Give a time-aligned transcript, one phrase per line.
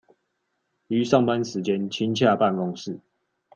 [0.87, 2.99] 於上班時間親洽辦公室